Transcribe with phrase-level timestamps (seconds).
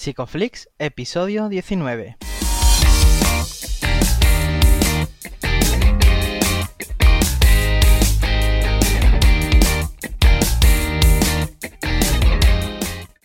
[0.00, 2.16] Psicoflix, episodio 19.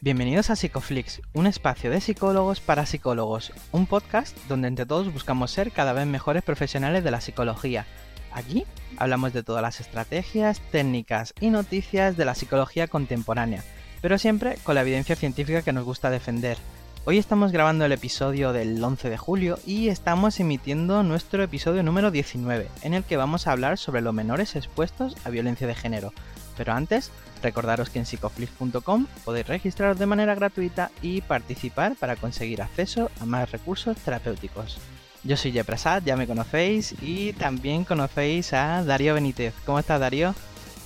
[0.02, 5.52] Bienvenidos a Psicoflix, un espacio de psicólogos para psicólogos, un podcast donde entre todos buscamos
[5.52, 7.86] ser cada vez mejores profesionales de la psicología.
[8.34, 8.66] Aquí
[8.98, 13.64] hablamos de todas las estrategias, técnicas y noticias de la psicología contemporánea,
[14.06, 16.60] pero siempre con la evidencia científica que nos gusta defender.
[17.06, 22.12] Hoy estamos grabando el episodio del 11 de julio y estamos emitiendo nuestro episodio número
[22.12, 26.14] 19, en el que vamos a hablar sobre los menores expuestos a violencia de género.
[26.56, 27.10] Pero antes,
[27.42, 33.26] recordaros que en psicoflix.com podéis registraros de manera gratuita y participar para conseguir acceso a
[33.26, 34.78] más recursos terapéuticos.
[35.24, 39.56] Yo soy Jeprasad, ya me conocéis, y también conocéis a Darío Benítez.
[39.66, 40.36] ¿Cómo estás, Darío?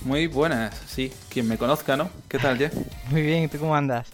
[0.02, 1.12] Muy buenas, sí.
[1.28, 2.10] Quien me conozca, ¿no?
[2.28, 2.74] ¿Qué tal, Jeff?
[3.10, 4.08] Muy bien, ¿y tú cómo andas?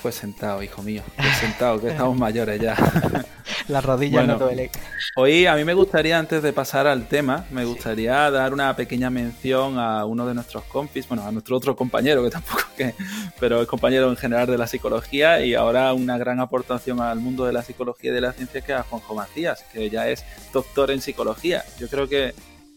[0.00, 1.02] Pues sentado, hijo mío.
[1.16, 2.76] Pues sentado, que estamos mayores ya.
[3.68, 4.70] Las rodillas no duelen.
[5.16, 9.10] Hoy a mí me gustaría, antes de pasar al tema, me gustaría dar una pequeña
[9.10, 12.94] mención a uno de nuestros compis, bueno, a nuestro otro compañero, que tampoco que,
[13.40, 17.46] pero es compañero en general de la psicología y ahora una gran aportación al mundo
[17.46, 20.24] de la psicología y de la ciencia que es a Juanjo Macías, que ya es
[20.52, 21.64] doctor en psicología.
[21.80, 22.34] Yo creo que,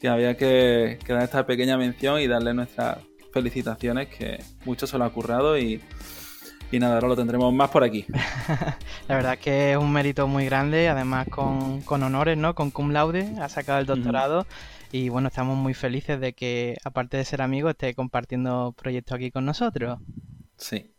[0.08, 3.00] había que, que dar esta pequeña mención y darle nuestras
[3.34, 5.82] felicitaciones, que mucho se lo ha currado y
[6.72, 8.06] y nada, ahora lo tendremos más por aquí.
[9.08, 12.54] la verdad es que es un mérito muy grande, además con, honores, ¿no?
[12.54, 14.46] Con cum laude, ha sacado el doctorado.
[14.92, 19.32] Y bueno, estamos muy felices de que, aparte de ser amigo, esté compartiendo proyectos aquí
[19.32, 20.00] con nosotros.
[20.58, 20.94] Sí.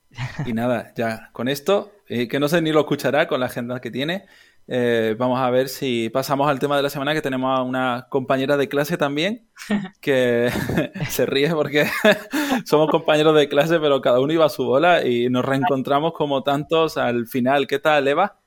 [0.44, 3.80] Y nada, ya con esto, eh, que no sé ni lo escuchará con la agenda
[3.80, 4.26] que tiene,
[4.69, 8.06] eh, vamos a ver si pasamos al tema de la semana, que tenemos a una
[8.08, 9.48] compañera de clase también,
[10.00, 10.50] que
[11.08, 11.86] se ríe porque
[12.64, 16.42] somos compañeros de clase, pero cada uno iba a su bola y nos reencontramos como
[16.42, 17.67] tantos al final.
[17.67, 18.39] ¿Qué tal, Eva?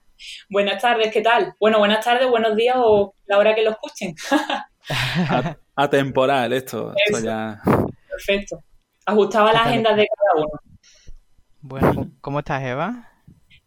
[0.49, 1.53] Buenas tardes, ¿qué tal?
[1.59, 4.15] Bueno, buenas tardes, buenos días o la hora que lo escuchen.
[5.75, 7.61] atemporal esto, esto ya.
[8.07, 8.59] Perfecto.
[9.05, 10.59] Ajustaba la agenda de cada uno.
[11.61, 13.12] Bueno, ¿cómo estás, Eva?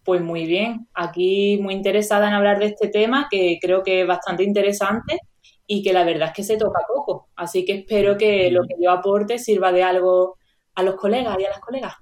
[0.07, 4.07] Pues muy bien, aquí muy interesada en hablar de este tema que creo que es
[4.07, 5.19] bastante interesante
[5.67, 7.31] y que la verdad es que se toca poco.
[7.35, 10.39] Así que espero que lo que yo aporte sirva de algo
[10.77, 11.95] a los colegas y a las colegas.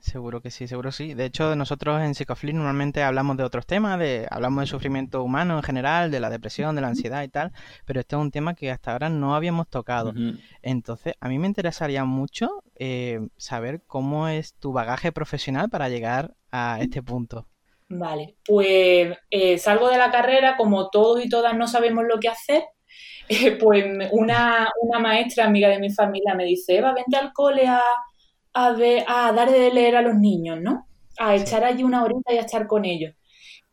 [0.00, 1.14] Seguro que sí, seguro sí.
[1.14, 5.56] De hecho, nosotros en Psicoflip normalmente hablamos de otros temas, de, hablamos del sufrimiento humano
[5.56, 7.52] en general, de la depresión, de la ansiedad y tal,
[7.84, 10.14] pero este es un tema que hasta ahora no habíamos tocado.
[10.62, 16.34] Entonces, a mí me interesaría mucho eh, saber cómo es tu bagaje profesional para llegar
[16.52, 17.46] a este punto.
[17.90, 22.28] Vale, pues eh, salgo de la carrera, como todos y todas no sabemos lo que
[22.28, 22.62] hacer,
[23.28, 24.70] eh, pues una,
[25.00, 27.82] maestra amiga de mi familia me dice, Eva, vente al cole a,
[28.66, 30.86] a, a dar de leer a los niños, ¿no?
[31.18, 33.14] A echar allí una horita y a estar con ellos.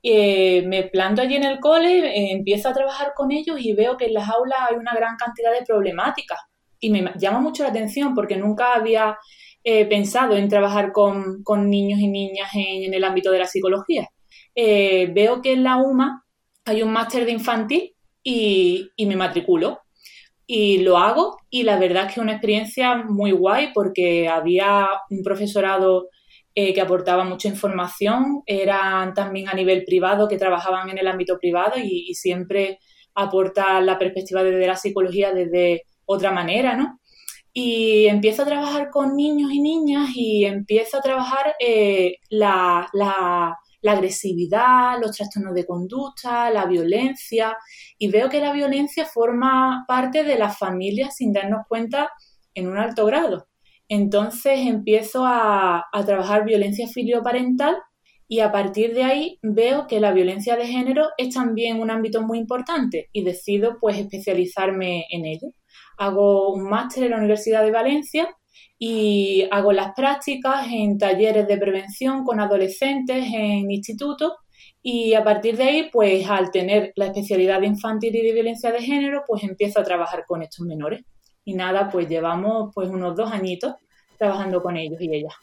[0.04, 4.14] me planto allí en el cole, empiezo a trabajar con ellos y veo que en
[4.14, 6.40] las aulas hay una gran cantidad de problemáticas
[6.80, 9.18] y me llama mucho la atención porque nunca había
[9.64, 14.08] eh, pensado en trabajar con, niños y niñas en, el ámbito de la psicología.
[14.54, 16.24] Eh, veo que en la UMA
[16.66, 19.80] hay un máster de infantil y, me matriculo.
[20.48, 24.88] Y lo hago y la verdad es que es una experiencia muy guay porque había
[25.10, 26.10] un profesorado
[26.58, 31.38] eh, que aportaba mucha información, eran también a nivel privado que trabajaban en el ámbito
[31.38, 32.80] privado y, siempre
[33.14, 37.02] aporta la perspectiva desde la psicología desde otra manera, ¿no?
[37.52, 42.88] Y empiezo a trabajar con niños y niñas y empiezo a trabajar eh, la,
[43.94, 47.58] agresividad, los trastornos de conducta, la violencia,
[47.98, 52.10] y veo que la violencia forma parte de la familia sin darnos cuenta
[52.54, 53.48] en un alto grado.
[53.88, 57.76] Entonces empiezo a, a trabajar violencia filioparental
[58.28, 62.24] y a partir de ahí veo que la violencia de género es también un ámbito
[62.24, 65.50] muy importante y decido pues especializarme en ello
[65.98, 68.36] hago un máster en la Universidad de Valencia
[68.78, 74.34] y hago las prácticas en talleres de prevención con adolescentes en institutos
[74.88, 78.72] y a partir de ahí, pues al tener la especialidad de infantil y de violencia
[78.72, 81.04] de género, pues empiezo a trabajar con estos menores.
[81.44, 83.74] Y nada, pues llevamos pues unos dos añitos
[84.20, 85.34] trabajando con ellos y ellas.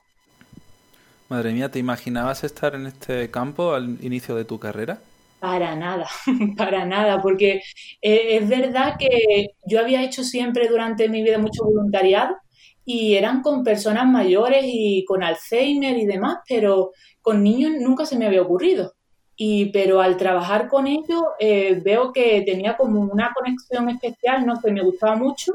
[1.28, 5.00] Madre mía, ¿te imaginabas estar en este campo al inicio de tu carrera?
[5.40, 6.06] Para nada,
[6.56, 7.62] para nada, porque
[8.00, 12.36] eh, es verdad que yo había hecho siempre durante mi vida mucho voluntariado
[12.84, 18.16] y eran con personas mayores y con Alzheimer y demás, pero con niños nunca se
[18.16, 18.94] me había ocurrido.
[19.36, 24.60] Y, pero al trabajar con ellos eh, veo que tenía como una conexión especial, no
[24.60, 25.54] sé, me gustaba mucho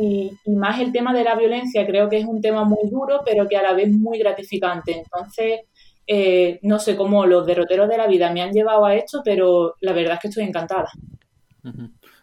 [0.00, 3.20] y, y, más el tema de la violencia, creo que es un tema muy duro,
[3.24, 4.96] pero que a la vez muy gratificante.
[4.98, 5.62] Entonces,
[6.06, 9.74] eh, no sé cómo los derroteros de la vida me han llevado a esto, pero
[9.80, 10.90] la verdad es que estoy encantada.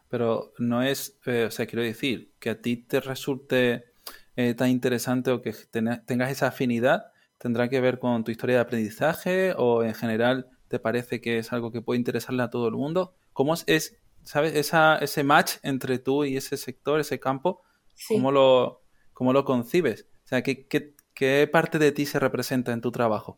[0.08, 3.86] Pero no es, eh, o sea, quiero decir, que a ti te resulte
[4.42, 8.62] eh, tan interesante o que tengas esa afinidad, tendrá que ver con tu historia de
[8.62, 12.76] aprendizaje o en general te parece que es algo que puede interesarle a todo el
[12.76, 13.14] mundo.
[13.34, 17.62] ¿Cómo es, sabes, esa, ese match entre tú y ese sector, ese campo?
[18.08, 18.84] ¿Cómo, lo,
[19.14, 20.08] ¿Cómo lo concibes?
[20.24, 23.38] O sea, ¿qué, qué, parte de ti se representa en tu trabajo?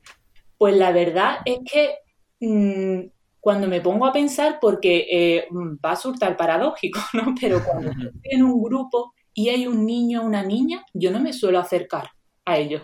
[0.58, 1.96] Pues la verdad es que
[2.40, 3.10] mm,
[3.40, 5.48] cuando me pongo a pensar, porque eh,
[5.84, 7.34] va a surtar paradójico, ¿no?
[7.40, 11.20] Pero cuando estoy en un grupo y hay un niño o una niña, yo no
[11.20, 12.10] me suelo acercar
[12.46, 12.82] a ellos.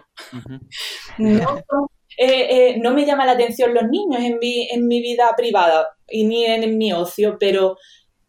[2.21, 5.87] Eh, eh, no, me llama la atención los niños en mi, en mi vida privada
[6.09, 7.77] y ni en, mi ocio, pero,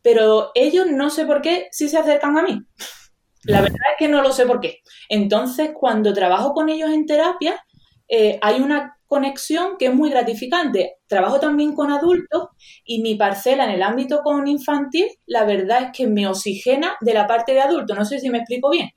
[0.00, 2.61] pero ellos no sé por qué sí se acercan a mí.
[3.43, 4.78] La verdad es que no lo sé por qué.
[5.08, 7.64] Entonces, cuando trabajo con ellos en terapia,
[8.43, 10.98] hay una conexión que es muy gratificante.
[11.08, 12.50] Trabajo también con adultos
[12.84, 17.12] y mi parcela en el ámbito con infantil, la verdad es que me oxigena de
[17.12, 17.96] la parte de adulto.
[17.96, 18.90] No sé si me explico bien.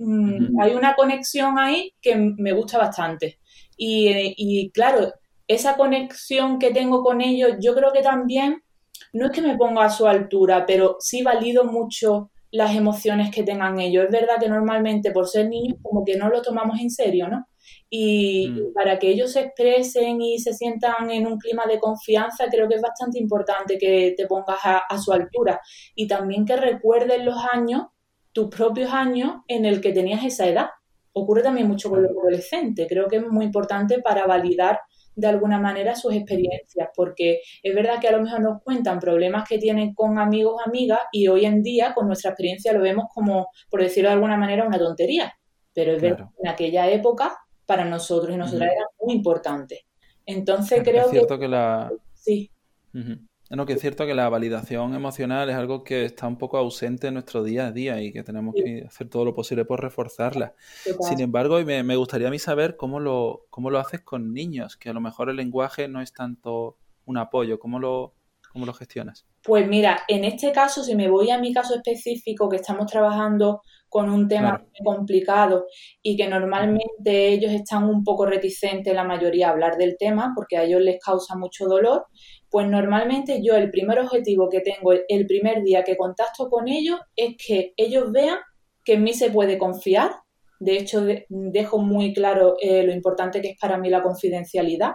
[0.00, 3.38] Mm, hay una conexión ahí que me gusta bastante.
[3.76, 5.12] Y, claro,
[5.46, 8.64] esa conexión que tengo con ellos, yo creo que también,
[9.12, 13.44] no es que me ponga a su altura, pero sí valido mucho las emociones que
[13.44, 14.06] tengan ellos.
[14.06, 17.46] Es verdad que normalmente por ser niños como que no lo tomamos en serio, ¿no?
[17.88, 18.72] Y mm.
[18.74, 22.76] para que ellos se expresen y se sientan en un clima de confianza, creo que
[22.76, 25.60] es bastante importante que te pongas a, su altura
[25.94, 27.86] y también que recuerden los años,
[28.32, 30.66] tus propios años en el que tenías esa edad.
[31.12, 32.86] Ocurre también mucho con los adolescentes.
[32.88, 34.80] Creo que es muy importante para validar
[35.16, 39.48] de alguna manera sus experiencias, porque es verdad que a lo mejor nos cuentan problemas
[39.48, 43.48] que tienen con amigos, amigas, y hoy en día con nuestra experiencia lo vemos como,
[43.70, 45.32] por decirlo de alguna manera, una tontería.
[45.72, 47.34] Pero es verdad que en aquella época
[47.66, 49.86] para nosotros y nosotras era muy importante.
[50.24, 51.92] Entonces creo es cierto que, la...
[52.14, 52.50] Sí.
[52.92, 57.14] que es cierto que la validación emocional es algo que está un poco ausente en
[57.14, 60.54] nuestro día a día y que tenemos que hacer todo lo posible por reforzarla.
[61.00, 64.76] Sin embargo, me, me, gustaría a mí saber cómo lo, cómo lo haces con niños,
[64.76, 67.58] que a lo mejor el lenguaje no es tanto un apoyo.
[67.58, 68.14] ¿Cómo lo,
[68.52, 69.26] ¿Cómo lo gestionas?
[69.42, 73.60] Pues mira, en este caso, si me voy a mi caso específico, que estamos trabajando
[73.88, 75.66] con un tema complicado
[76.02, 80.56] y que normalmente ellos están un poco reticentes, la mayoría, a hablar del tema porque
[80.56, 82.06] a ellos les causa mucho dolor,
[82.50, 86.98] pues normalmente yo el primer objetivo que tengo el primer día que contacto con ellos
[87.14, 88.38] es que ellos vean
[88.84, 90.12] que en mí se puede confiar.
[90.58, 94.92] De hecho, dejo muy claro eh, lo importante que es para mí la confidencialidad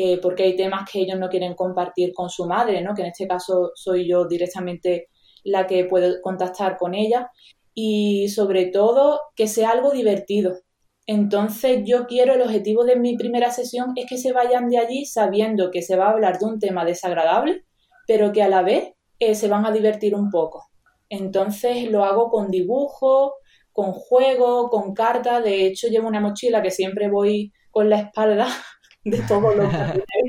[0.00, 2.94] eh, porque hay temas que ellos no quieren compartir con su madre, ¿no?
[2.94, 5.08] que en este caso soy yo directamente
[5.42, 7.32] la que puedo contactar con ella,
[7.80, 10.58] y sobre todo que sea algo divertido.
[11.06, 15.04] Entonces yo quiero, el objetivo de mi primera sesión es que se vayan de allí
[15.04, 17.62] sabiendo que se va a hablar de un tema desagradable,
[18.08, 20.64] pero que a la vez eh, se van a divertir un poco.
[21.08, 23.34] Entonces lo hago con dibujo,
[23.70, 25.44] con juego, con cartas.
[25.44, 28.48] De hecho, llevo una mochila que siempre voy con la espalda
[29.04, 29.72] de todos los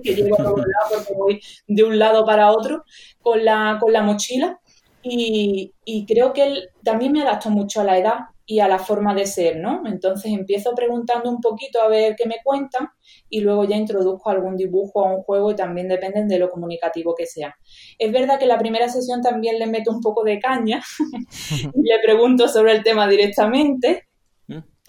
[0.03, 2.83] que llevo a todos lados porque voy de un lado para otro
[3.19, 4.59] con la, con la mochila.
[5.01, 8.19] Y, y creo que él, también me adapto mucho a la edad
[8.49, 9.83] y a la forma de ser, ¿no?
[9.85, 12.89] Entonces empiezo preguntando un poquito a ver qué me cuentan
[13.29, 17.13] y luego ya introduzco algún dibujo a un juego y también dependen de lo comunicativo
[17.15, 17.55] que sea.
[17.99, 20.81] Es verdad que la primera sesión también le meto un poco de caña
[21.75, 24.07] y le pregunto sobre el tema directamente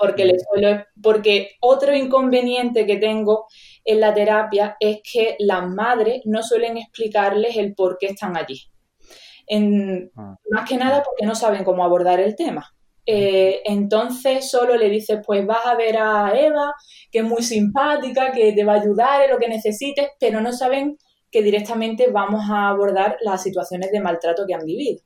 [0.00, 3.46] porque, le suelo, porque otro inconveniente que tengo
[3.84, 8.69] en la terapia es que las madres no suelen explicarles el por qué están allí.
[10.16, 10.36] Ah.
[10.50, 12.72] Más que nada porque no saben cómo abordar el tema.
[13.06, 16.74] Eh, entonces solo le dices, pues vas a ver a Eva,
[17.10, 20.52] que es muy simpática, que te va a ayudar en lo que necesites, pero no
[20.52, 20.96] saben
[21.30, 25.00] que directamente vamos a abordar las situaciones de maltrato que han vivido.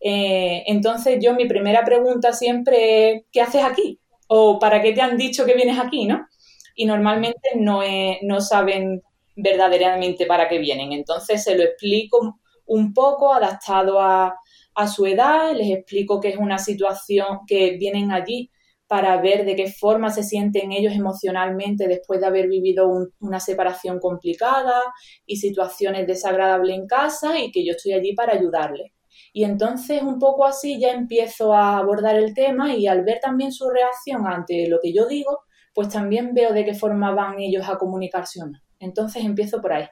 [0.00, 4.00] Eh, entonces yo mi primera pregunta siempre es, ¿qué haces aquí?
[4.28, 6.26] o para qué te han dicho que vienes aquí, ¿no?
[6.74, 7.82] Y normalmente no,
[8.22, 9.02] no saben
[9.36, 10.92] verdaderamente para qué vienen.
[10.92, 14.34] Entonces se lo explico un poco adaptado a,
[14.92, 18.50] su edad, les explico que es una situación que vienen allí
[18.88, 22.90] para ver de qué forma se sienten ellos emocionalmente después de haber vivido
[23.20, 24.80] una separación complicada
[25.26, 28.92] y situaciones desagradables en casa y que yo estoy allí para ayudarles.
[29.32, 33.52] Y entonces un poco así ya empiezo a abordar el tema y al ver también
[33.52, 35.40] su reacción ante lo que yo digo,
[35.74, 38.40] pues también veo de qué forma van ellos a comunicarse
[38.78, 39.86] Entonces empiezo por ahí.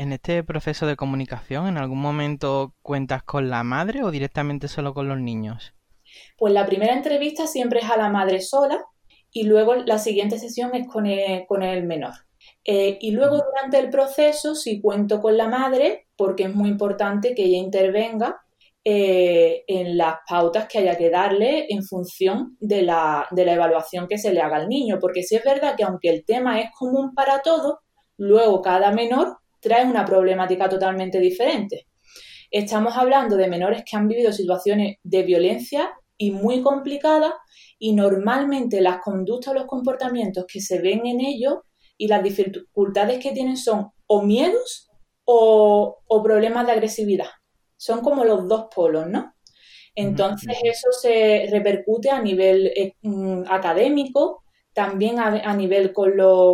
[0.00, 4.94] En este proceso de comunicación, ¿en algún momento cuentas con la madre o directamente solo
[4.94, 5.74] con los niños?
[6.38, 8.82] Pues la primera entrevista siempre es a la madre sola
[9.30, 12.14] y luego la siguiente sesión es con el, menor.
[12.64, 17.34] Eh, y luego durante el proceso si cuento con la madre porque es muy importante
[17.34, 18.40] que ella intervenga
[18.82, 24.08] eh, en las pautas que haya que darle en función de la, de la evaluación
[24.08, 24.96] que se le haga al niño.
[24.98, 27.80] Porque si es verdad que aunque el tema es común para todos,
[28.16, 31.86] luego cada menor trae una problemática totalmente diferente.
[32.50, 37.32] Estamos hablando de menores que han vivido situaciones de violencia y muy complicadas
[37.78, 41.58] y normalmente las conductas o los comportamientos que se ven en ellos
[41.96, 44.90] y las dificultades que tienen son o miedos
[45.24, 47.28] o, problemas de agresividad.
[47.76, 49.34] Son como los dos polos, ¿no?
[49.94, 56.12] Entonces eso se repercute a nivel eh, mm, académico, también a, nivel con,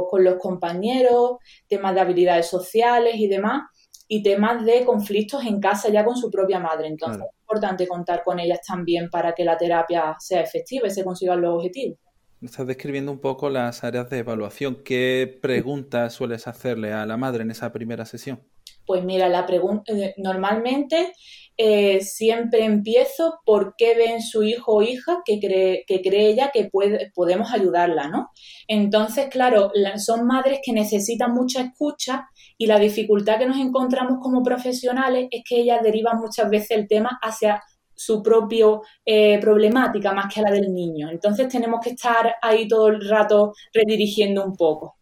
[0.09, 1.37] con, los compañeros,
[1.69, 3.63] temas de habilidades sociales y demás
[4.09, 6.89] y temas de conflictos en casa ya con su propia madre.
[6.89, 11.05] Entonces es importante contar con ellas también para que la terapia sea efectiva y se
[11.05, 11.99] consigan los objetivos.
[12.43, 14.83] Estás describiendo un poco las áreas de evaluación.
[14.85, 18.41] ¿Qué preguntas sueles hacerle a la madre en esa primera sesión?
[18.85, 21.13] Pues mira, la pregunta eh, normalmente
[21.59, 26.51] eh, siempre empiezo por qué ven su hijo o hija que cree, que cree ella
[26.53, 28.31] que puede, podemos ayudarla, ¿no?
[28.69, 34.43] Entonces, claro, son madres que necesitan mucha escucha y la dificultad que nos encontramos como
[34.43, 37.63] profesionales es que ellas derivan muchas veces el tema hacia
[37.95, 38.67] su propia
[39.05, 41.11] eh, problemática más que a la del niño.
[41.11, 44.97] Entonces tenemos que estar ahí todo el rato redirigiendo un poco.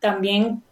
[0.00, 0.62] También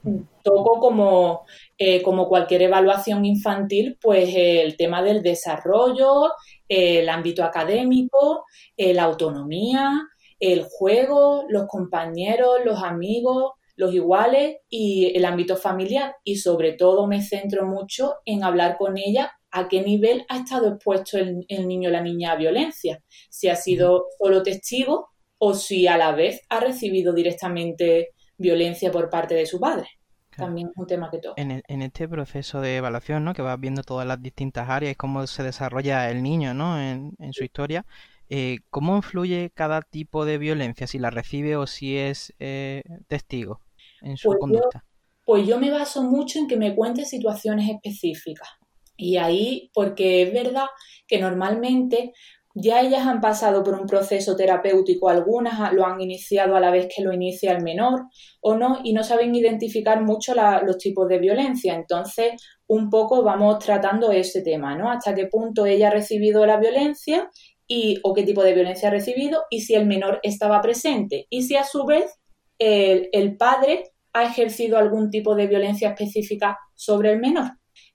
[0.43, 1.47] toco como,
[1.85, 6.31] eh, como cualquier evaluación infantil, pues el tema del desarrollo,
[6.69, 8.45] el ámbito académico,
[8.77, 9.91] eh, la autonomía,
[10.39, 16.15] el juego, los compañeros, los amigos, los iguales y el ámbito familiar.
[16.23, 20.69] Y sobre todo me centro mucho en hablar con ella a qué nivel ha estado
[20.69, 25.89] expuesto el, niño o la niña a violencia, si ha sido solo testigo o si
[25.89, 29.89] a la vez ha recibido directamente violencia por parte de su padre.
[30.37, 31.41] También es un tema que toca.
[31.41, 33.35] En, en, este proceso de evaluación, ¿no?
[33.35, 36.81] que vas viendo todas las distintas áreas y cómo se desarrolla el niño ¿no?
[36.81, 37.85] en, en su historia,
[38.29, 43.61] eh, ¿cómo influye cada tipo de violencia, si la recibe o si es eh, testigo
[44.01, 44.85] en su pues conducta?
[45.25, 48.49] pues yo me baso mucho en que me cuente situaciones específicas.
[48.97, 50.67] Y ahí, porque es verdad
[51.07, 52.13] que normalmente
[52.55, 56.89] ya ellas han pasado por un proceso terapéutico, algunas lo han iniciado a la vez
[56.95, 58.03] que lo inicia el menor
[58.41, 61.75] o no, y no saben identificar mucho los tipos de violencia.
[61.75, 62.33] Entonces,
[62.67, 64.91] un poco vamos tratando ese tema, ¿no?
[64.91, 67.31] Hasta qué punto ella ha recibido la violencia
[67.67, 71.43] y, o qué tipo de violencia ha recibido y si el menor estaba presente y
[71.43, 72.19] si a su vez
[72.59, 77.53] el, padre ha ejercido algún tipo de violencia específica sobre el menor.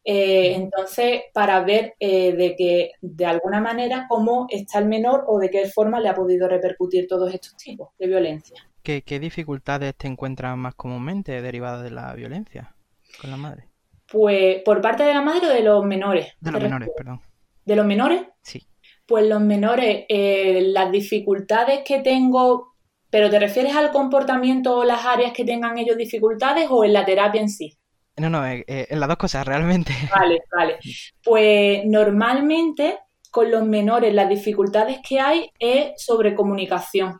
[0.10, 5.38] Eh, entonces, para ver eh, de que de alguna manera cómo está el menor o
[5.38, 8.56] de qué forma le ha podido repercutir todos estos tipos de violencia.
[8.84, 12.74] ¿Qué, qué dificultades te encuentras más comúnmente derivadas de la violencia
[13.20, 13.68] con la madre?
[14.10, 16.28] Pues por parte de la madre o de los menores.
[16.40, 17.20] De los menores, perdón.
[17.66, 18.22] ¿De los menores?
[18.42, 18.66] Sí.
[19.06, 22.76] Pues los menores, eh, las dificultades que tengo,
[23.10, 27.04] pero ¿te refieres al comportamiento o las áreas que tengan ellos dificultades o en la
[27.04, 27.78] terapia en sí?
[28.17, 29.93] No, no, eh, eh, en las dos cosas, realmente.
[30.15, 30.77] Vale, vale.
[31.24, 37.19] Pues normalmente con los menores las dificultades que hay es sobre comunicación.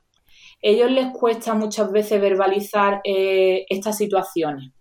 [0.60, 4.72] Ellos les cuesta muchas veces verbalizar estas situaciones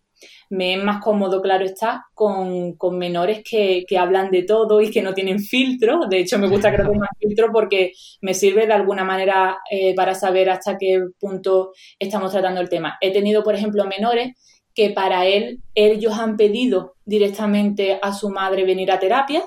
[0.50, 5.14] me es más cómodo, claro está, con, menores que, hablan de todo y que no
[5.14, 6.06] tienen filtro.
[6.08, 9.94] De hecho, me gusta que no tengan filtro porque me sirve de alguna manera eh,
[9.94, 12.96] para saber hasta qué punto estamos tratando el tema.
[13.00, 14.34] He tenido, por ejemplo, menores
[14.76, 19.42] que para él, ellos han pedido directamente a su madre venir a terapia,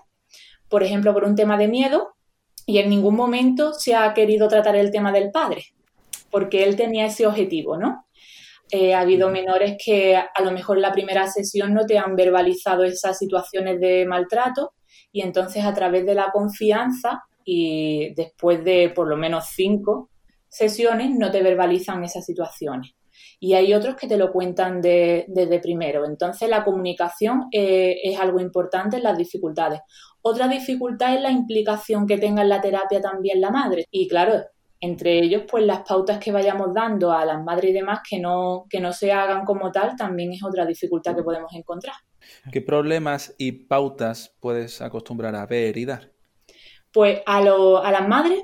[0.67, 2.15] por ejemplo, por un tema de miedo,
[2.65, 5.65] y en ningún momento se ha querido tratar el tema del padre,
[6.31, 8.05] porque él tenía ese objetivo, ¿no?
[8.71, 12.15] Eh, ha habido menores que a lo mejor en la primera sesión no te han
[12.15, 14.74] verbalizado esas situaciones de maltrato
[15.12, 20.12] y entonces a través de la confianza y después de por lo menos cinco
[20.48, 22.91] sesiones no te verbalizan esas situaciones.
[23.39, 26.05] Y hay otros que te lo cuentan desde primero.
[26.05, 29.79] Entonces la comunicación eh, es algo importante en las dificultades.
[30.22, 33.86] Otra dificultad es la implicación que tenga en la terapia también la madre.
[33.91, 34.43] Y claro,
[34.81, 38.65] entre ellos, pues las pautas que vayamos dando a las madres y demás que no,
[38.69, 41.96] que no se hagan como tal, también es otra dificultad que podemos encontrar.
[42.51, 46.12] ¿Qué problemas y pautas puedes acostumbrar a ver y dar?
[46.91, 48.43] Pues a, a las madres.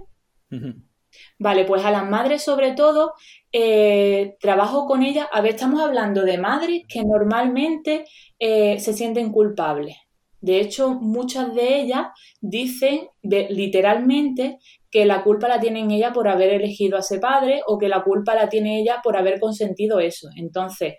[1.39, 3.13] Vale, pues a las madres sobre todo
[3.51, 5.27] eh, trabajo con ellas.
[5.31, 8.05] A ver, estamos hablando de madres que normalmente
[8.39, 9.97] eh, se sienten culpables.
[10.41, 12.07] De hecho, muchas de ellas
[12.39, 14.59] dicen literalmente
[14.91, 18.03] que la culpa la tiene ella por haber elegido a ese padre o que la
[18.03, 20.29] culpa la tiene ella por haber consentido eso.
[20.37, 20.95] Entonces,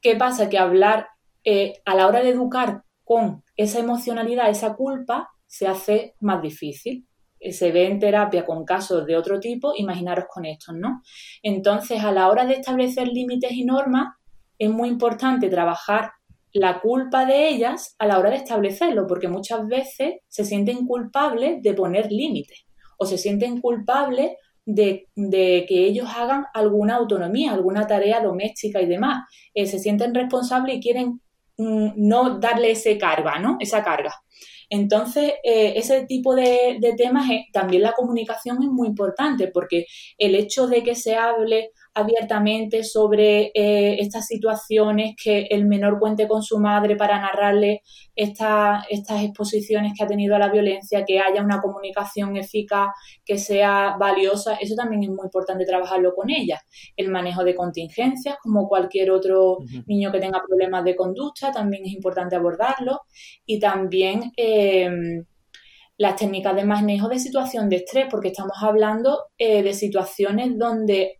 [0.00, 0.48] ¿qué pasa?
[0.48, 1.08] Que hablar
[1.44, 7.06] eh, a la hora de educar con esa emocionalidad, esa culpa, se hace más difícil.
[7.50, 11.02] Se ve en terapia con casos de otro tipo, imaginaros con estos, ¿no?
[11.42, 14.14] Entonces, a la hora de establecer límites y normas,
[14.58, 16.12] es muy importante trabajar
[16.52, 21.62] la culpa de ellas a la hora de establecerlo, porque muchas veces se sienten culpables
[21.62, 22.66] de poner límites
[22.98, 24.32] o se sienten culpables
[24.66, 25.08] de,
[25.66, 29.24] que ellos hagan alguna autonomía, alguna tarea doméstica y demás.
[29.54, 31.20] Eh, se sienten responsables y quieren
[31.60, 33.56] no darle ese carga, ¿no?
[33.60, 34.14] Esa carga.
[34.70, 39.86] Entonces, eh, ese tipo de, temas, también la comunicación es muy importante porque
[40.16, 46.28] el hecho de que se hable abiertamente sobre eh, estas situaciones, que el menor cuente
[46.28, 47.82] con su madre para narrarle
[48.14, 48.84] estas
[49.22, 52.90] exposiciones que ha tenido a la violencia, que haya una comunicación eficaz,
[53.24, 56.60] que sea valiosa, eso también es muy importante trabajarlo con ella.
[56.96, 61.92] El manejo de contingencias, como cualquier otro niño que tenga problemas de conducta, también es
[61.92, 63.00] importante abordarlo.
[63.46, 64.32] Y también...
[64.36, 65.24] Em,
[66.00, 71.19] las técnicas de manejo de situación de estrés, porque estamos hablando eh, de situaciones donde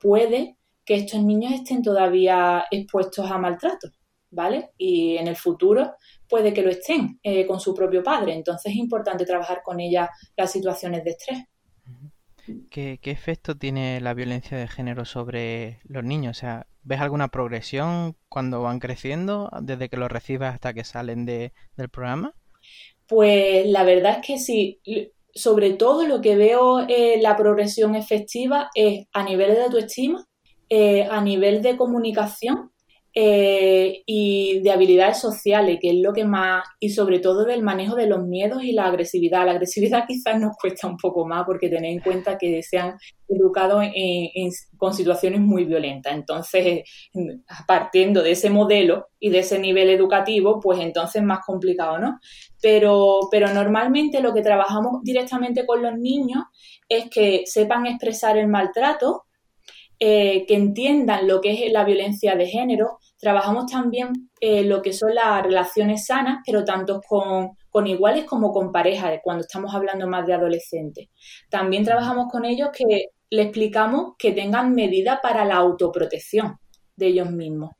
[0.00, 3.90] puede que estos niños estén todavía expuestos a maltrato,
[4.30, 4.70] ¿vale?
[4.78, 5.96] Y en el futuro
[6.28, 8.34] puede que lo estén eh, con su propio padre.
[8.34, 11.44] Entonces es importante trabajar con ella las situaciones de estrés.
[12.70, 16.36] ¿Qué, efecto tiene la violencia de género sobre los niños?
[16.36, 21.26] O sea, ¿ves alguna progresión cuando van creciendo, desde que los recibes hasta que salen
[21.26, 22.34] del programa?
[23.08, 24.80] Pues la verdad es que sí
[25.36, 30.26] sobre todo lo que veo eh, la progresión efectiva es a nivel de autoestima,
[30.68, 32.72] eh, a nivel de comunicación
[33.18, 37.96] eh, y de habilidades sociales, que es lo que más, y sobre todo del manejo
[37.96, 39.46] de los miedos y la agresividad.
[39.46, 42.98] La agresividad quizás nos cuesta un poco más porque tenéis en cuenta que se han
[43.26, 43.80] educado
[44.76, 46.12] con situaciones muy violentas.
[46.12, 46.82] Entonces,
[47.66, 52.18] partiendo de ese modelo y de ese nivel educativo, pues entonces es más complicado, ¿no?
[52.60, 56.44] Pero, pero normalmente lo que trabajamos directamente con los niños
[56.86, 59.25] es que sepan expresar el maltrato,
[59.98, 62.98] eh, que entiendan lo que es la violencia de género.
[63.18, 68.52] Trabajamos también eh, lo que son las relaciones sanas, pero tanto con, con iguales como
[68.52, 71.08] con parejas, cuando estamos hablando más de adolescentes.
[71.48, 76.58] También trabajamos con ellos que le explicamos que tengan medidas para la autoprotección
[76.96, 77.70] de ellos mismos.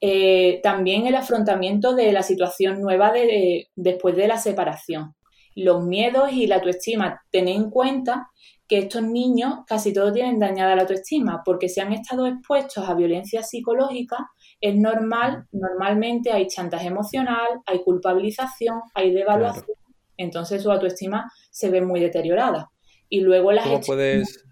[0.00, 5.14] Eh, también el afrontamiento de la situación nueva de, después de la separación.
[5.54, 7.22] Los miedos y la autoestima.
[7.30, 8.28] Tened en cuenta
[8.68, 12.94] que estos niños casi todos tienen dañada la autoestima porque si han estado expuestos a
[12.94, 19.76] violencia psicológica, es normal, normalmente hay chantaje emocional, hay culpabilización, hay devaluación,
[20.16, 22.70] entonces su autoestima se ve muy deteriorada.
[23.08, 23.64] Y luego las...
[23.64, 24.43] ¿Cómo puedes,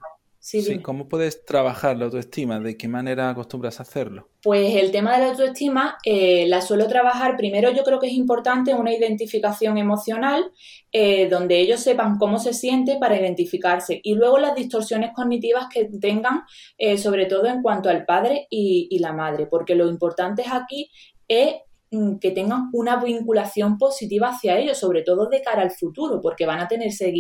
[0.45, 2.59] Sí, ¿cómo puedes trabajar la autoestima?
[2.59, 4.29] ¿De qué manera acostumbras a hacerlo?
[4.43, 7.37] Pues el tema de la autoestima eh, la suelo trabajar.
[7.37, 10.51] Primero yo creo que es importante una identificación emocional
[10.91, 15.85] eh, donde ellos sepan cómo se siente para identificarse y luego las distorsiones cognitivas que
[16.01, 16.43] tengan,
[16.77, 20.91] eh, sobre todo en cuanto al padre y, y la madre, porque lo importante aquí
[21.29, 21.55] es
[21.93, 26.47] mm, que tengan una vinculación positiva hacia ellos, sobre todo de cara al futuro, porque
[26.47, 27.15] van a tenerse,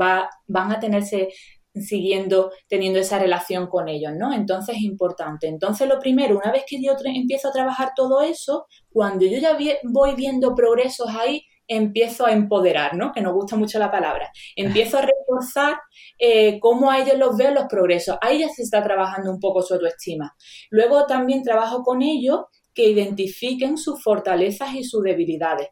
[0.00, 1.30] va, van a tenerse
[1.74, 4.32] siguiendo teniendo esa relación con ellos, ¿no?
[4.32, 5.46] Entonces es importante.
[5.46, 9.56] Entonces lo primero, una vez que yo empiezo a trabajar todo eso, cuando yo ya
[9.84, 13.12] voy viendo progresos ahí, empiezo a empoderar, ¿no?
[13.12, 14.32] Que nos gusta mucho la palabra.
[14.56, 15.78] Empiezo a reforzar
[16.18, 18.18] eh, cómo a ellos los veo los progresos.
[18.20, 20.34] Ahí ya se está trabajando un poco su autoestima.
[20.70, 22.40] Luego también trabajo con ellos
[22.74, 25.68] que identifiquen sus fortalezas y sus debilidades.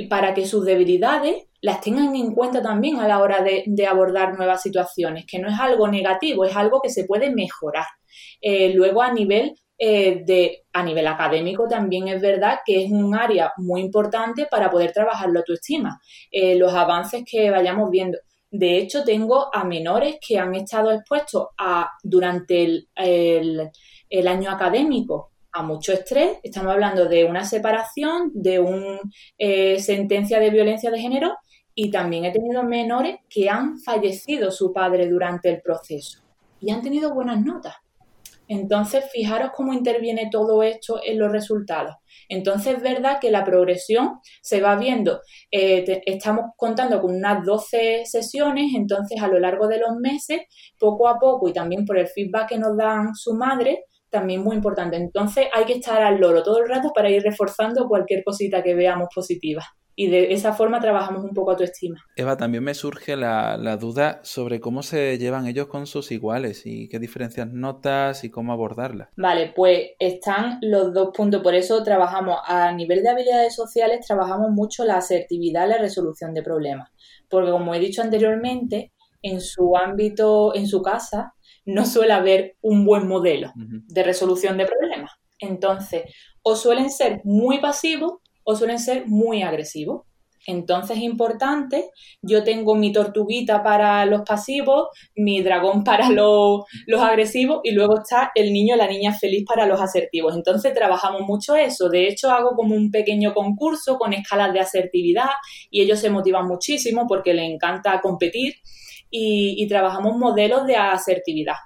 [0.00, 4.36] Y para que sus debilidades las tengan en cuenta también a la hora de, abordar
[4.36, 7.86] nuevas situaciones, que no es algo negativo, es algo que se puede mejorar.
[8.40, 13.12] Eh, luego a nivel eh, de, a nivel académico también es verdad que es un
[13.12, 18.18] área muy importante para poder trabajar la autoestima, eh, los avances que vayamos viendo.
[18.52, 23.70] De hecho, tengo a menores que han estado expuestos a, durante el,
[24.08, 26.38] el año académico a mucho estrés.
[26.42, 29.00] Estamos hablando de una separación, de una
[29.78, 31.34] sentencia de violencia de género
[31.74, 36.20] y también he tenido menores que han fallecido su padre durante el proceso
[36.60, 37.74] y han tenido buenas notas.
[38.48, 41.96] Entonces, fijaros cómo interviene todo esto en los resultados.
[42.28, 45.20] Entonces, es verdad que la progresión se va viendo.
[45.50, 50.42] Eh, estamos contando con unas 12 sesiones, entonces a lo largo de los meses,
[50.78, 54.56] poco a poco y también por el feedback que nos dan su madre, también muy
[54.56, 54.96] importante.
[54.96, 58.74] Entonces, hay que estar al loro todo el rato para ir reforzando cualquier cosita que
[58.74, 59.64] veamos positiva.
[60.00, 62.00] y de esa forma trabajamos un poco autoestima.
[62.14, 66.66] Eva, también me surge la, la, duda sobre cómo se llevan ellos con sus iguales
[66.66, 69.08] y qué diferencias notas y cómo abordarlas.
[69.16, 71.42] Vale, pues están los dos puntos.
[71.42, 76.32] Por eso trabajamos a nivel de habilidades sociales, trabajamos mucho la asertividad y la resolución
[76.32, 76.90] de problemas.
[77.28, 78.92] Porque como he dicho anteriormente,
[79.22, 84.66] en su ámbito, en su casa, no suele haber un buen modelo de resolución de
[84.66, 85.12] problemas.
[85.38, 86.02] Entonces,
[86.42, 90.02] o suelen ser muy pasivos o suelen ser muy agresivos.
[90.46, 91.90] Entonces es importante,
[92.22, 97.98] yo tengo mi tortuguita para los pasivos, mi dragón para los, los, agresivos y luego
[97.98, 100.34] está el niño la niña feliz para los asertivos.
[100.34, 101.90] Entonces trabajamos mucho eso.
[101.90, 105.28] De hecho, hago como un pequeño concurso con escalas de asertividad
[105.70, 108.54] y ellos se motivan muchísimo porque les encanta competir
[109.10, 111.56] y, trabajamos modelos de asertividad.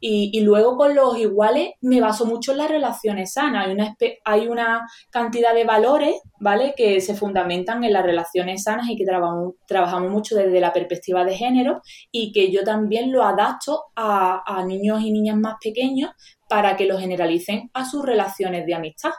[0.00, 3.66] Y, luego con los iguales me baso mucho en las relaciones sanas.
[3.66, 6.74] Hay una, hay una cantidad de valores, ¿vale?
[6.76, 11.24] Que se fundamentan en las relaciones sanas y que trabajamos, trabajamos mucho desde la perspectiva
[11.24, 11.80] de género
[12.12, 16.10] y que yo también lo adapto a niños y niñas más pequeños
[16.48, 19.12] para que lo generalicen a sus relaciones de amistad.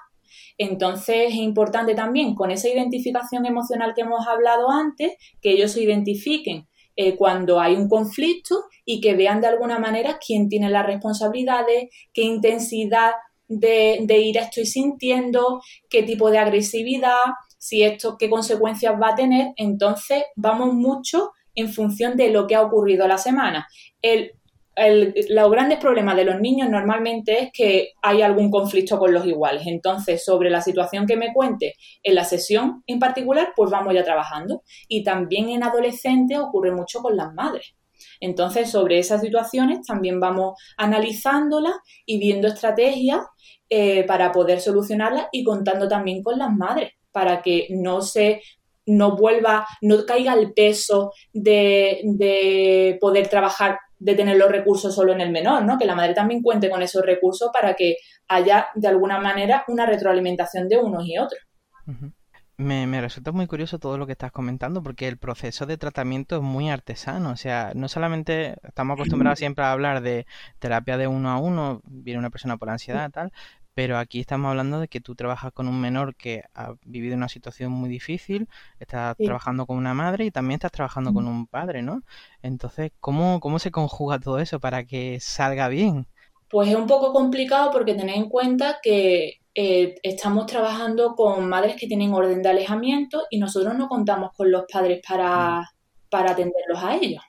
[0.59, 5.81] Entonces es importante también con esa identificación emocional que hemos hablado antes, que ellos se
[5.81, 10.85] identifiquen eh, cuando hay un conflicto y que vean de alguna manera quién tiene las
[10.85, 13.11] responsabilidades, qué intensidad
[13.47, 17.23] de, ira estoy sintiendo, qué tipo de agresividad,
[17.57, 19.53] si esto, qué consecuencias va a tener.
[19.57, 23.67] Entonces vamos mucho en función de lo que ha ocurrido la semana.
[24.79, 29.25] El, los grandes problemas de los niños normalmente es que hay algún conflicto con los
[29.25, 29.63] iguales.
[29.65, 34.03] Entonces, sobre la situación que me cuente en la sesión en particular, pues vamos ya
[34.03, 34.63] trabajando.
[34.87, 37.75] Y también en adolescentes ocurre mucho con las madres.
[38.19, 43.21] Entonces, sobre esas situaciones también vamos analizándolas y viendo estrategias
[43.69, 48.41] eh, para poder solucionarlas y contando también con las madres para que no se
[48.85, 55.13] no vuelva, no caiga el peso de, de poder trabajar de tener los recursos solo
[55.13, 55.77] en el menor, ¿no?
[55.77, 59.85] Que la madre también cuente con esos recursos para que haya de alguna manera una
[59.85, 61.41] retroalimentación de unos y otros.
[62.57, 66.41] me, resulta muy curioso todo lo que estás comentando porque el proceso de tratamiento es
[66.41, 67.31] muy artesano.
[67.31, 70.25] O sea, no solamente estamos acostumbrados siempre a hablar de
[70.59, 73.33] terapia de uno a uno, viene una persona por ansiedad, tal,
[73.79, 77.29] pero aquí estamos hablando de que tú trabajas con un menor que ha vivido una
[77.29, 81.81] situación muy difícil, estás trabajando con una madre y también estás trabajando con un padre,
[81.81, 82.01] ¿no?
[82.41, 86.07] Entonces, ¿cómo, ¿cómo se conjuga todo eso para que salga bien?
[86.49, 91.77] Pues es un poco complicado porque tened en cuenta que eh, estamos trabajando con madres
[91.77, 95.71] que tienen orden de alejamiento y nosotros no contamos con los padres para,
[96.09, 97.23] para atenderlos a ellos.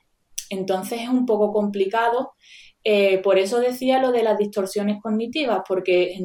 [0.49, 2.33] Entonces es un poco complicado
[2.83, 6.15] eh, por eso decía lo de las distorsiones cognitivas, porque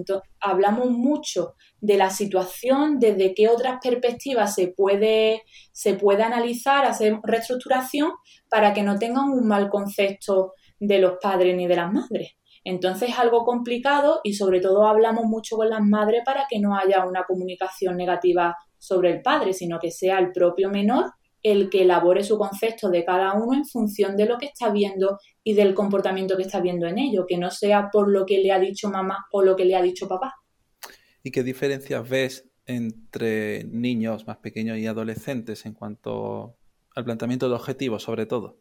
[0.40, 5.42] hablamos mucho de la situación, desde qué otras perspectivas se puede,
[5.72, 8.12] se puede analizar, hacer reestructuración
[8.48, 12.36] para que no tengan un mal concepto de los padres ni de las madres.
[12.64, 16.76] Entonces es algo complicado y sobre todo hablamos mucho con las madres para que no
[16.76, 21.12] haya una comunicación negativa sobre el padre, sino que sea el propio menor
[21.52, 25.18] el que elabore su concepto de cada uno en función de lo que está viendo
[25.44, 28.50] y del comportamiento que está viendo en ello, que no sea por lo que le
[28.50, 30.34] ha dicho mamá o lo que le ha dicho papá.
[31.22, 36.56] ¿Y qué diferencias ves entre niños más pequeños y adolescentes en cuanto
[36.96, 38.60] al planteamiento de objetivos, sobre todo?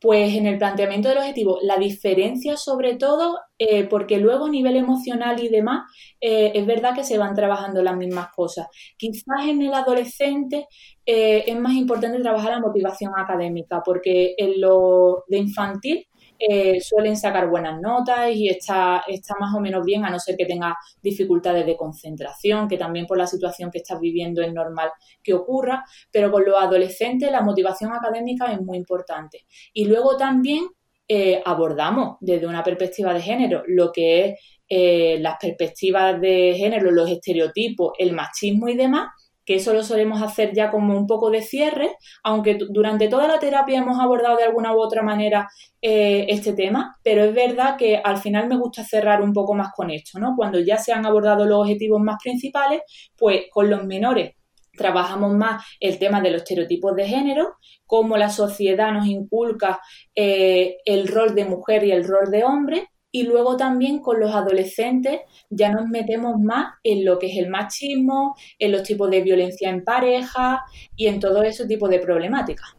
[0.00, 4.76] Pues en el planteamiento del objetivo, la diferencia sobre todo, eh, porque luego a nivel
[4.76, 8.66] emocional y demás, eh, es verdad que se van trabajando las mismas cosas.
[8.98, 10.66] Quizás en el adolescente
[11.06, 16.06] eh, es más importante trabajar la motivación académica, porque en lo de infantil
[16.38, 20.36] eh, suelen sacar buenas notas y está, está más o menos bien, a no ser
[20.36, 24.90] que tenga dificultades de concentración, que también por la situación que estás viviendo es normal
[25.22, 29.46] que ocurra, pero con los adolescentes la motivación académica es muy importante.
[29.72, 30.66] Y luego también
[31.08, 36.90] eh, abordamos desde una perspectiva de género lo que es eh, las perspectivas de género,
[36.90, 39.08] los estereotipos, el machismo y demás,
[39.46, 43.38] que eso lo solemos hacer ya como un poco de cierre, aunque durante toda la
[43.38, 45.48] terapia hemos abordado de alguna u otra manera
[45.80, 49.68] eh, este tema, pero es verdad que al final me gusta cerrar un poco más
[49.74, 50.34] con esto, ¿no?
[50.36, 52.82] Cuando ya se han abordado los objetivos más principales,
[53.16, 54.34] pues con los menores
[54.76, 57.54] trabajamos más el tema de los estereotipos de género,
[57.86, 59.80] cómo la sociedad nos inculca
[60.14, 64.34] eh, el rol de mujer y el rol de hombre, y luego también con los
[64.34, 69.22] adolescentes ya nos metemos más en lo que es el machismo, en los tipos de
[69.22, 70.62] violencia en pareja
[70.96, 72.76] y en todo ese tipo de problemáticas.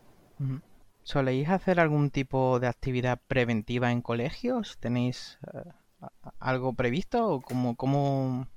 [1.02, 4.78] ¿Soléis hacer algún tipo de actividad preventiva en colegios?
[4.80, 5.72] ¿Tenéis eh,
[6.40, 8.48] algo previsto cómo, cómo,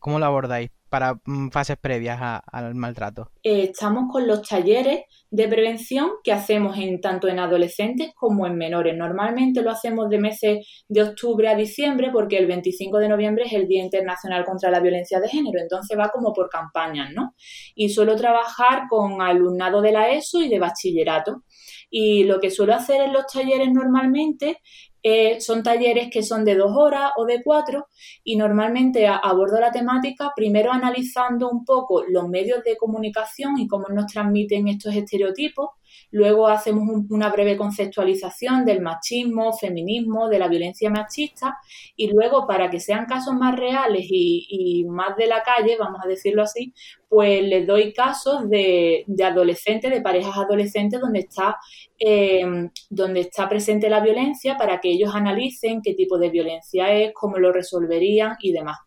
[0.00, 3.30] ¿Cómo lo abordáis para mm, fases previas al maltrato?
[3.42, 8.56] Eh, estamos con los talleres de prevención que hacemos en tanto en adolescentes como en
[8.56, 8.96] menores.
[8.96, 13.52] Normalmente lo hacemos de meses de octubre a diciembre porque el 25 de noviembre es
[13.52, 17.34] el Día Internacional contra la Violencia de Género, entonces va como por campañas, ¿no?
[17.74, 21.42] Y suelo trabajar con alumnado de la ESO y de bachillerato.
[21.90, 24.58] Y lo que suelo hacer en los talleres normalmente
[25.02, 27.88] eh, son talleres que son de dos horas o de cuatro
[28.24, 33.88] y normalmente abordo la temática primero analizando un poco los medios de comunicación y cómo
[33.88, 35.70] nos transmiten estos estereotipos
[36.10, 41.58] Luego hacemos una breve conceptualización del machismo, feminismo, de la violencia machista
[41.96, 46.08] y luego para que sean casos más reales y, más de la calle, vamos a
[46.08, 46.72] decirlo así,
[47.08, 51.56] pues les doy casos de, adolescentes, de parejas adolescentes donde está,
[51.98, 52.44] eh,
[52.90, 57.38] donde está presente la violencia para que ellos analicen qué tipo de violencia es, cómo
[57.38, 58.78] lo resolverían y demás.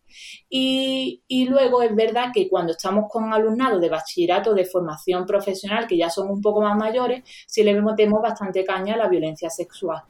[0.48, 5.96] Y, luego es verdad que cuando estamos con alumnado de bachillerato, de formación profesional, que
[5.96, 10.02] ya son un poco más mayores, sí le metemos bastante caña a la violencia sexual.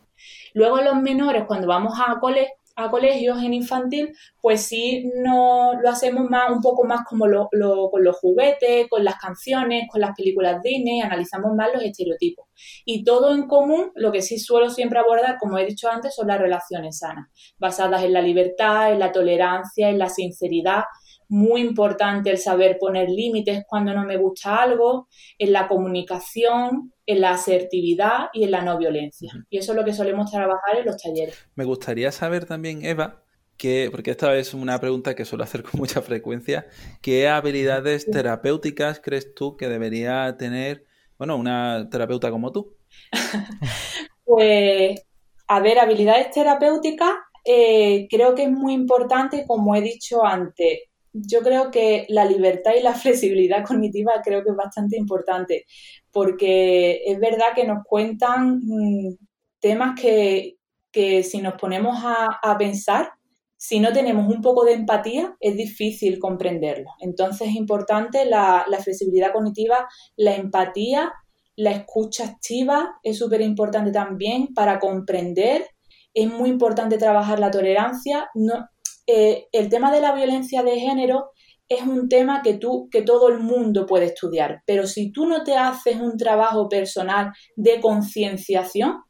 [0.55, 5.89] Luego los menores, cuando vamos a colegio, a colegios en infantil, pues sí no lo
[5.89, 7.49] hacemos más, un poco más como lo,
[7.91, 12.47] con los juguetes, con las canciones, con las películas Disney, analizamos más los estereotipos.
[12.85, 16.29] Y todo en común, lo que sí suelo siempre abordar, como he dicho antes, son
[16.29, 20.85] las relaciones sanas, basadas en la libertad, en la tolerancia, en la sinceridad,
[21.29, 25.09] muy importante el saber poner límites cuando no me gusta algo,
[25.39, 29.33] en la comunicación, en la asertividad y en la no violencia.
[29.51, 31.37] Y eso es lo que solemos trabajar en los talleres.
[31.55, 33.23] Me gustaría saber también, Eva,
[33.57, 36.67] que, porque esta es una pregunta que suelo hacer con mucha frecuencia,
[37.01, 40.85] ¿qué habilidades terapéuticas crees tú que debería tener,
[41.19, 42.77] bueno, una terapeuta como tú?
[44.25, 45.01] pues,
[45.47, 50.81] a ver, habilidades terapéuticas eh, creo que es muy importante, como he dicho antes,
[51.13, 55.67] yo creo que la libertad y la flexibilidad cognitiva creo que es bastante importante,
[56.11, 59.17] porque es verdad que nos cuentan mm,
[59.61, 60.57] temas que,
[60.93, 63.13] si nos ponemos a, pensar,
[63.57, 66.91] si no tenemos un poco de empatía, es difícil comprenderlo.
[67.01, 71.13] Entonces es importante la, la flexibilidad cognitiva, la empatía,
[71.57, 75.67] la escucha activa es súper importante también para comprender.
[76.15, 78.29] Es muy importante trabajar la tolerancia.
[78.35, 78.67] No,
[79.07, 81.31] eh, el tema de la violencia de género
[81.69, 85.43] es un tema que tú, que todo el mundo puede estudiar, pero si tú no
[85.43, 89.03] te haces un trabajo personal de concienciación,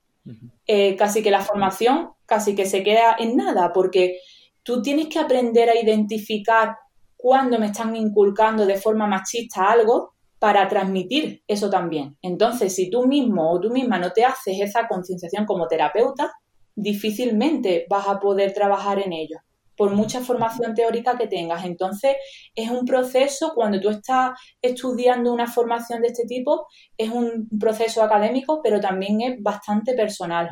[0.66, 4.18] eh, casi que la formación casi que se queda en nada, porque
[4.62, 6.76] tú tienes que aprender a identificar
[7.16, 12.16] cuando me están inculcando de forma machista algo para transmitir eso también.
[12.22, 16.32] Entonces, si tú mismo o tú misma no te haces esa concienciación como terapeuta,
[16.74, 19.38] difícilmente vas a poder trabajar en ello
[19.76, 21.64] por mucha formación teórica que tengas.
[21.64, 22.16] Entonces,
[22.54, 28.02] es un proceso, cuando tú estás estudiando una formación de este tipo, es un proceso
[28.02, 30.50] académico, pero también es bastante personal.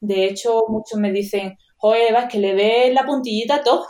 [0.00, 3.86] De hecho, muchos me dicen, joder, Eva, es que le ves la puntillita a todo.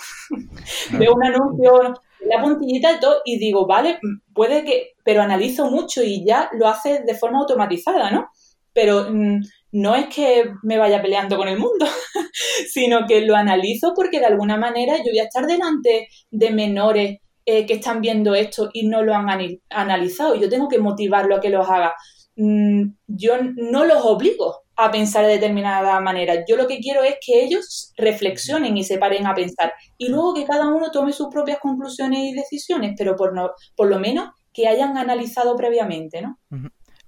[0.98, 3.98] Veo un anuncio, la puntillita de todo, y digo, vale,
[4.32, 8.28] puede que, pero analizo mucho y ya lo haces de forma automatizada, ¿no?
[8.72, 9.40] Pero mm,
[9.74, 11.84] no es que me vaya peleando con el mundo,
[12.72, 17.18] sino que lo analizo porque de alguna manera yo voy a estar delante de menores
[17.44, 19.28] eh, que están viendo esto y no lo han
[19.70, 20.36] analizado.
[20.36, 21.92] Yo tengo que motivarlo a que los haga.
[22.36, 26.44] Mm, yo no los obligo a pensar de determinada manera.
[26.48, 29.72] Yo lo que quiero es que ellos reflexionen y se paren a pensar.
[29.98, 34.30] Y luego que cada uno tome sus propias conclusiones y decisiones, pero por, lo menos
[34.52, 36.38] que hayan analizado previamente, ¿no?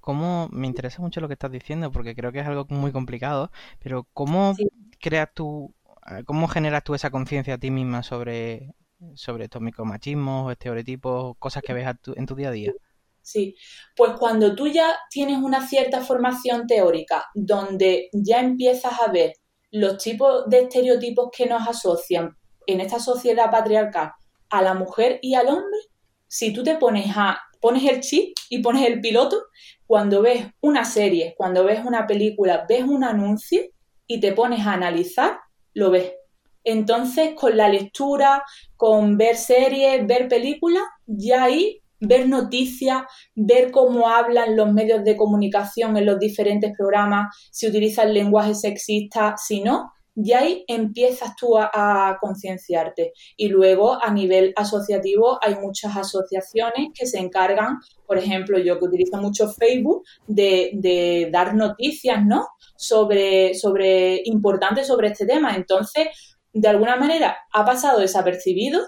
[0.07, 3.51] ¿Cómo, me interesa mucho lo que estás diciendo porque creo que es algo muy complicado,
[3.81, 4.55] pero ¿cómo
[5.01, 5.75] creas tú,
[6.09, 8.73] eh, cómo generas tú esa conciencia a ti misma sobre,
[9.17, 12.73] sobre estos micromachismos, estereotipos, cosas que ves en tu día a día?
[13.21, 13.57] Sí,
[13.97, 19.33] pues cuando tú ya tienes una cierta formación teórica donde ya empiezas a ver
[19.73, 22.37] los tipos de estereotipos que nos asocian
[22.69, 24.13] en esta sociedad patriarcal
[24.51, 25.79] a la mujer y al hombre,
[26.29, 29.47] si tú te pones a pones el chip y pones el piloto,
[29.87, 33.63] cuando ves una serie, cuando ves una película, ves un anuncio
[34.07, 35.39] y te pones a analizar,
[35.75, 36.13] lo ves.
[36.63, 38.45] Entonces, con la lectura,
[38.77, 43.03] con ver series, ver películas, ya ahí ver noticias,
[43.35, 49.35] ver cómo hablan los medios de comunicación en los diferentes programas, si utilizan lenguaje sexista,
[49.37, 53.13] si no, y ahí empiezas tú a, concienciarte.
[53.37, 58.87] Y luego a nivel asociativo hay muchas asociaciones que se encargan, por ejemplo, yo que
[58.87, 62.49] utilizo mucho Facebook, de, dar noticias, ¿no?
[62.77, 65.55] Sobre, sobre, importantes sobre este tema.
[65.55, 66.09] Entonces,
[66.53, 68.81] de alguna manera ha pasado desapercibido,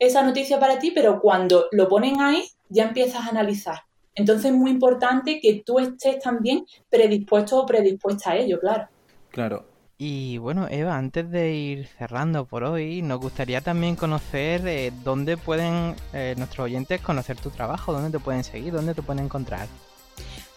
[0.00, 3.82] esa noticia para ti, pero cuando lo ponen ahí ya empiezas a analizar.
[4.16, 8.88] Entonces es muy importante que tú estés también predispuesto o predispuesta a ello, claro.
[9.30, 9.71] Claro.
[9.98, 15.36] Y bueno, Eva, antes de ir cerrando por hoy, nos gustaría también conocer eh, dónde
[15.36, 19.68] pueden eh, nuestros oyentes conocer tu trabajo, dónde te pueden seguir, dónde te pueden encontrar.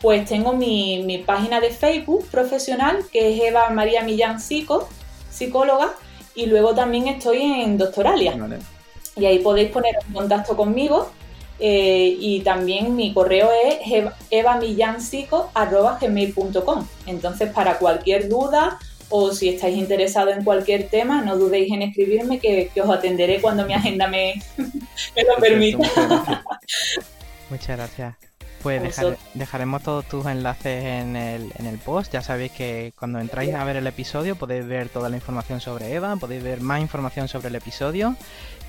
[0.02, 4.89] Pues tengo mi, mi página de Facebook profesional, que es Eva María Millán Psico,
[5.30, 5.93] psicóloga,
[6.34, 8.36] y luego también estoy en Doctoralia.
[8.36, 8.58] Vale.
[9.15, 11.12] Y ahí podéis poner en contacto conmigo.
[11.60, 13.78] eh, y también mi correo es
[14.30, 16.88] evamillanpsico.com.
[17.06, 18.78] Entonces, para cualquier duda
[19.10, 23.39] o si estáis interesados en cualquier tema, no dudéis en escribirme que, que os atenderé
[23.41, 25.78] cuando mi agenda me, me lo permita.
[25.78, 26.39] Muchas gracias.
[27.50, 28.15] Muchas gracias.
[28.63, 32.12] Pues dejar- dejaremos todos tus enlaces en el, en el post.
[32.13, 35.94] Ya sabéis que cuando entráis a ver el episodio podéis ver toda la información sobre
[35.94, 38.15] Eva, podéis ver más información sobre el episodio.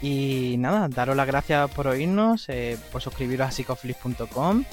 [0.03, 4.65] Y nada, daros las gracias por oírnos, eh, por suscribiros a psicoflix.com.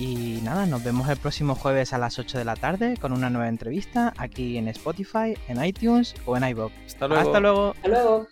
[0.00, 3.28] Y nada, nos vemos el próximo jueves a las 8 de la tarde con una
[3.28, 6.72] nueva entrevista aquí en Spotify, en iTunes o en iVoox.
[6.86, 7.22] Hasta luego.
[7.22, 7.74] Hasta luego.
[7.76, 8.26] Hasta luego.